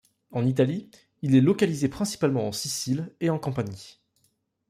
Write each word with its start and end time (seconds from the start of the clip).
En 0.31 0.47
Italie, 0.47 0.89
il 1.21 1.35
est 1.35 1.41
localisé 1.41 1.87
principalement 1.87 2.47
en 2.47 2.51
Sicile 2.51 3.13
et 3.21 3.29
en 3.29 3.37
Campanie. 3.37 4.01